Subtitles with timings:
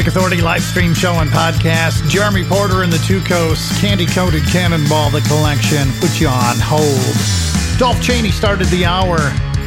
[0.00, 2.08] Music Authority live stream show and podcast.
[2.08, 5.86] Jeremy Porter and the Tucos, Candy Coated Cannonball, the collection.
[6.00, 7.78] Put you on hold.
[7.78, 9.18] Dolph Chaney started the hour.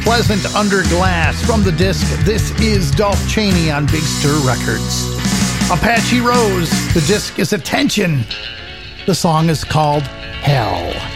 [0.02, 2.04] Pleasant Under Glass from the disc.
[2.24, 5.14] This is Dolph Chaney on Big Stir Records.
[5.70, 6.68] Apache Rose.
[6.94, 8.24] The disc is Attention.
[9.06, 11.13] The song is called Hell.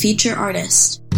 [0.00, 1.09] Feature artist.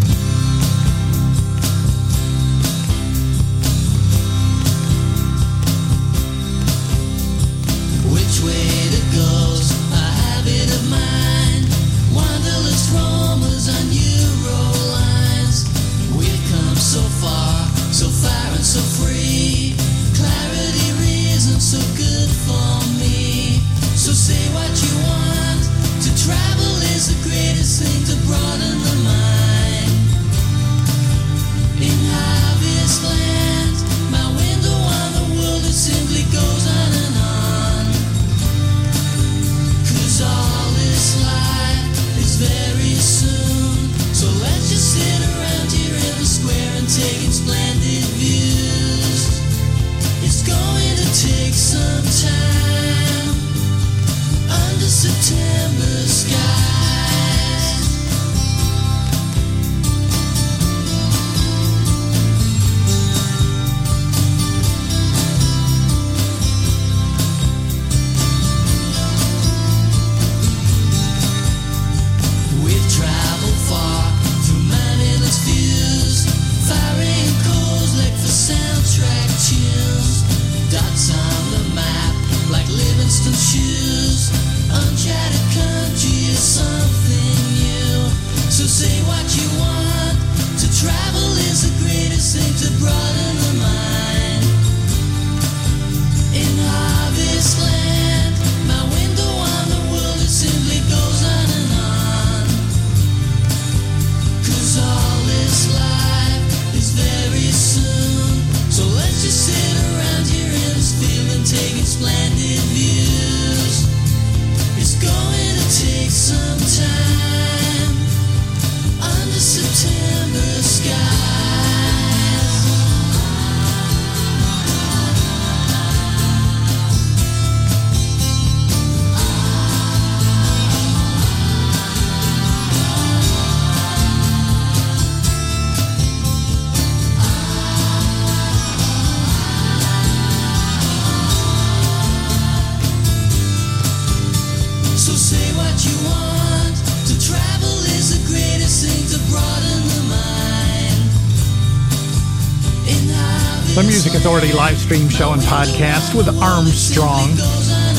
[153.83, 157.31] The Music Authority live stream show and podcast with Armstrong.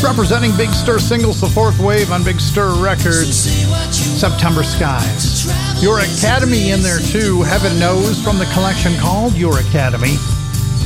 [0.01, 3.51] Representing Big Stir Singles, the fourth wave on Big Stir Records.
[3.91, 5.43] September Skies.
[5.83, 10.15] Your Academy in there too, heaven knows, from the collection called Your Academy.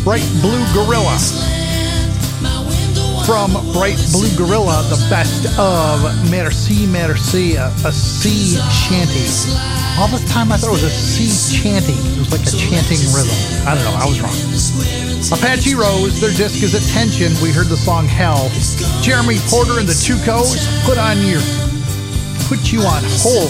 [0.04, 1.20] Bright Blue Gorilla.
[3.24, 9.77] From Bright Blue Gorilla, the best of Merci Merci, a, a sea shanty.
[9.98, 11.26] All this time I thought it was a sea
[11.58, 11.98] chanty.
[11.98, 13.34] It was like a chanting rhythm.
[13.66, 14.38] I don't know, I was wrong.
[15.34, 17.34] Apache Rose, their disc is Attention.
[17.42, 18.46] We heard the song Hell.
[19.02, 21.42] Jeremy Porter and the Tucos, Put on Your
[22.46, 23.50] Put You on Hold.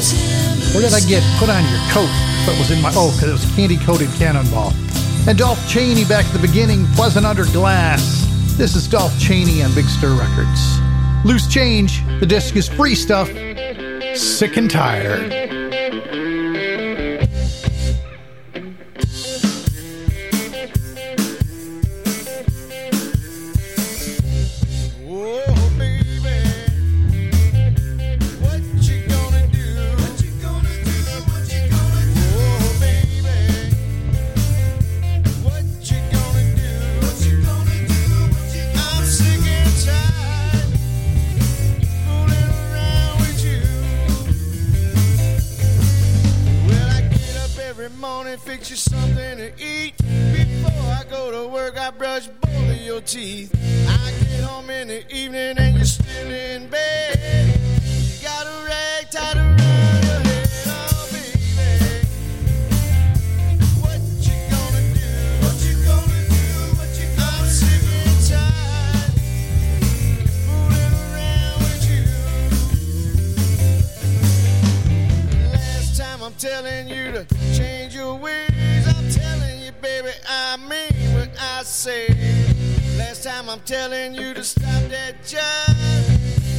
[0.71, 2.07] Where did I get Put on Your Coat?
[2.47, 4.71] That was in my oh, because it was candy coated cannonball.
[5.27, 8.23] And Dolph Chaney back at the beginning, Pleasant Under Glass.
[8.55, 10.79] This is Dolph Chaney on Big Stir Records.
[11.27, 13.27] Loose Change, the disc is free stuff.
[14.15, 15.46] Sick and tired.
[76.37, 77.25] Telling you to
[77.57, 78.87] change your ways.
[78.87, 82.07] I'm telling you, baby, I mean what I say.
[82.97, 85.75] Last time I'm telling you to stop that job.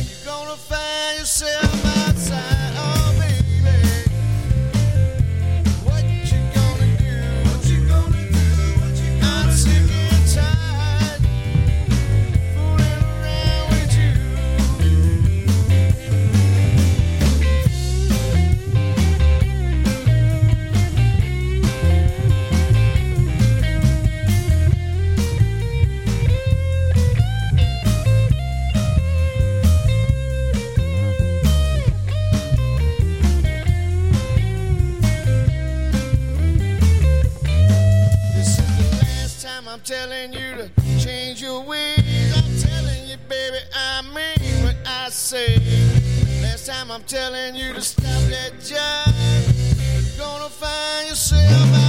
[0.02, 1.97] You're gonna find yourself
[39.88, 40.70] telling you to
[41.03, 42.37] change your ways.
[42.37, 45.57] I'm telling you, baby, I mean what I say.
[46.42, 49.14] Last time I'm telling you to stop that job.
[50.05, 51.88] You're gonna find yourself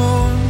[0.00, 0.49] storm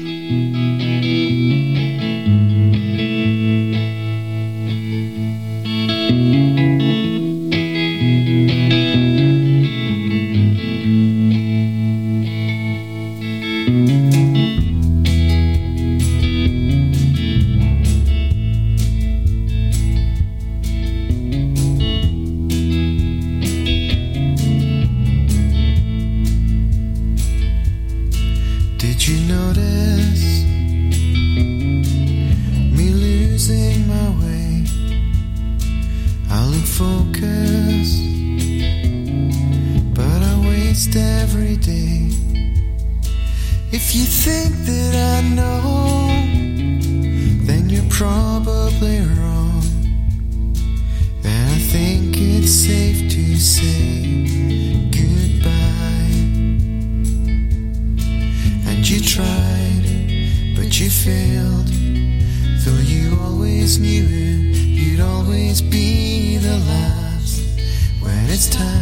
[68.41, 68.80] this time.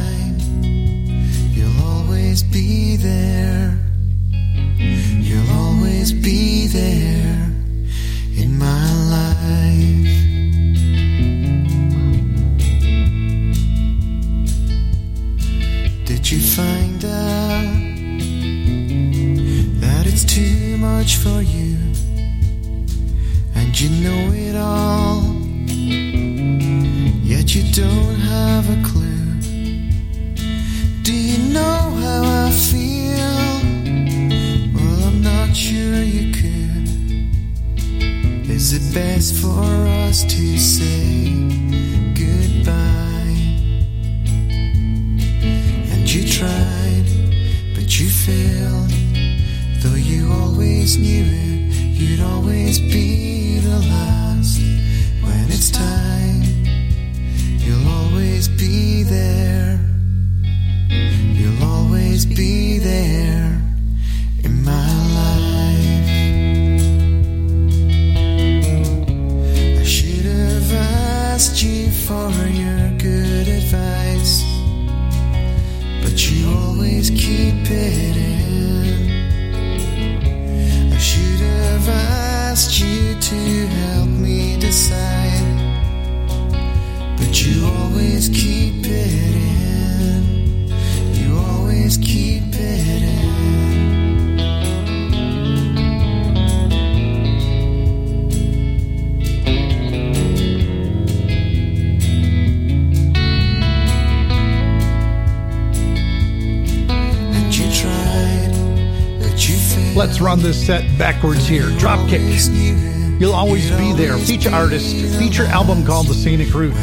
[110.39, 111.65] on this set backwards here.
[111.79, 113.19] Dropkick.
[113.19, 114.17] You'll always be there.
[114.17, 116.75] Feature artist, feature album called The Scenic Route.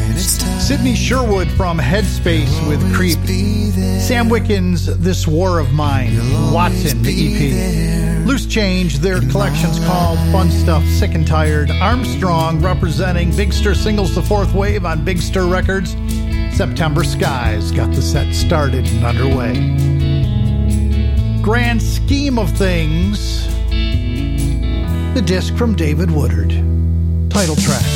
[0.61, 3.19] Sydney Sherwood from Headspace with Creep.
[4.01, 6.16] Sam Wickens, This War of Mine.
[6.53, 8.27] Watson, the EP.
[8.27, 11.71] Loose Change, their collection's called Fun Stuff, Sick and Tired.
[11.71, 15.92] Armstrong representing Big Stir Singles The Fourth Wave on Big Stir Records.
[16.55, 19.95] September Skies got the set started and underway
[21.46, 23.46] grand scheme of things,
[25.14, 26.50] the disc from David Woodard,
[27.31, 27.96] title track.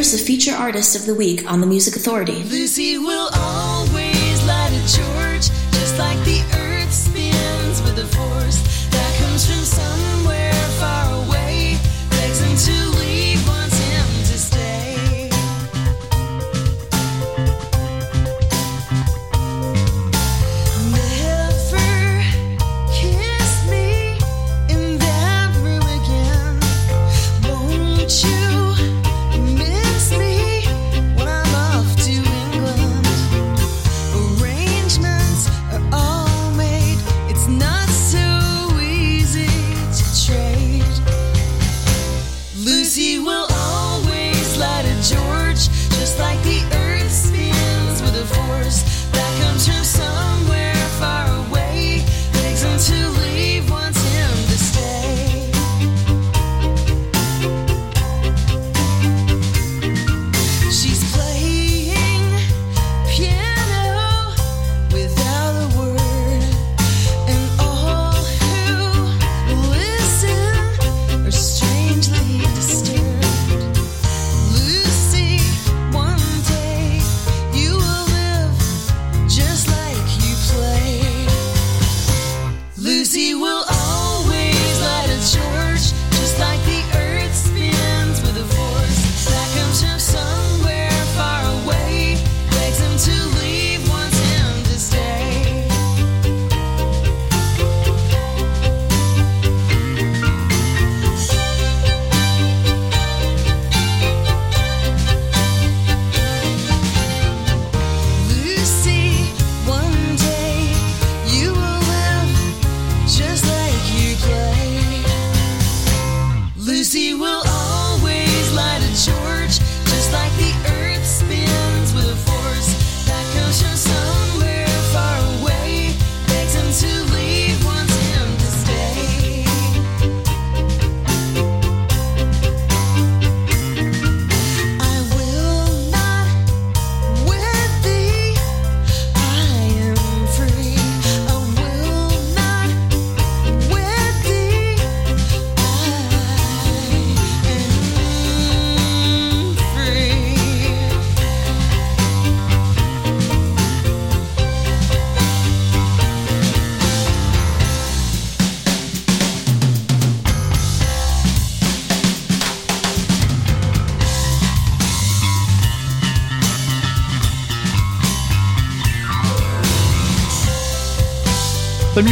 [0.00, 2.42] Here's the feature artist of the week on the Music Authority.
[2.44, 4.80] Lucy will always light a
[5.72, 10.19] just like the earth spins with a force that comes from somewhere.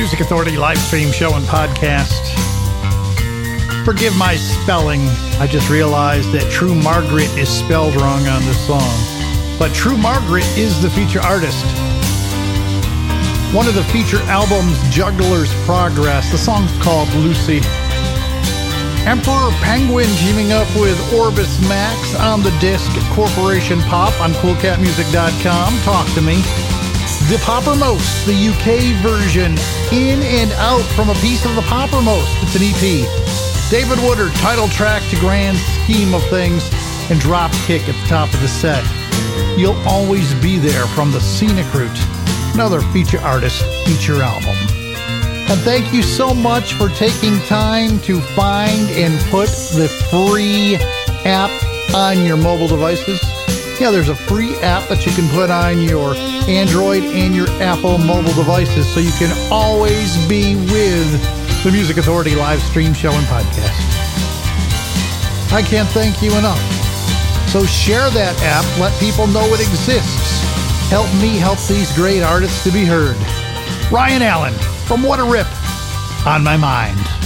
[0.09, 2.25] Music Authority live stream show and podcast.
[3.85, 5.03] Forgive my spelling.
[5.37, 8.89] I just realized that True Margaret is spelled wrong on this song.
[9.59, 11.61] But True Margaret is the feature artist.
[13.53, 16.33] One of the feature albums, Juggler's Progress.
[16.33, 17.61] The song's called Lucy.
[19.05, 25.69] Emperor Penguin teaming up with Orbis Max on the disc Corporation Pop on CoolCatMusic.com.
[25.85, 26.41] Talk to me.
[27.29, 29.55] The Poppermost, the UK version,
[29.91, 32.29] In and Out from a piece of the Poppermost.
[32.43, 33.71] It's an EP.
[33.71, 36.69] David Woodard, title track to Grand Scheme of Things,
[37.11, 38.85] and Drop Kick at the top of the set.
[39.59, 41.99] You'll Always Be There from the Scenic Route,
[42.53, 44.55] another feature artist feature album.
[45.51, 50.77] And thank you so much for taking time to find and put the free
[51.25, 51.51] app
[51.95, 53.38] on your mobile devices.
[53.81, 56.17] Yeah, there's a free app that you can put on your
[56.51, 62.35] Android and your Apple mobile devices so you can always be with the Music Authority
[62.35, 63.71] live stream show and podcast.
[65.53, 66.59] I can't thank you enough.
[67.51, 70.43] So share that app, let people know it exists.
[70.91, 73.17] Help me help these great artists to be heard.
[73.93, 74.55] Ryan Allen
[74.89, 75.47] from What a Rip
[76.27, 77.18] on my mind.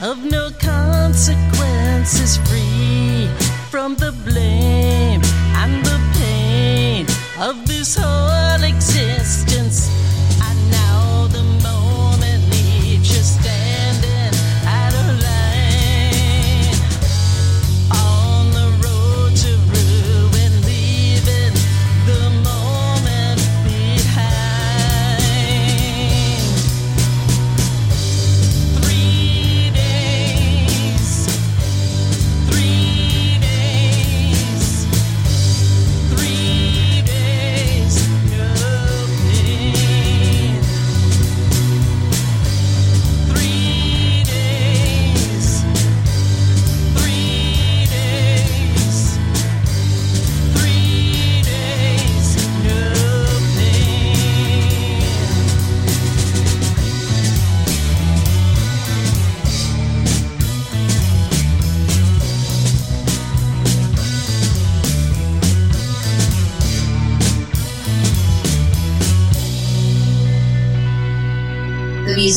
[0.00, 3.28] of no consequence is free
[3.68, 5.20] from the blame
[5.56, 7.06] and the pain
[7.40, 8.27] of this whole.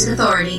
[0.07, 0.50] authority.